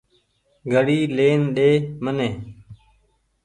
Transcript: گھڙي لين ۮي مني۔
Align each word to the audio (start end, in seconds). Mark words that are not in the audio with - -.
گھڙي 0.71 0.99
لين 1.17 1.39
ۮي 1.55 1.69
مني۔ 2.03 2.29